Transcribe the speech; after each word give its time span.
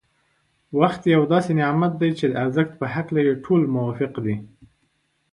وخت 0.79 1.01
یو 1.15 1.23
داسې 1.33 1.51
نعمت 1.59 1.93
دی 2.01 2.09
چي 2.17 2.25
د 2.27 2.33
ارزښت 2.43 2.73
په 2.79 2.85
هکله 2.95 3.19
يې 3.27 3.33
ټول 3.45 3.61
موافق 3.75 4.13
دی. 4.25 4.35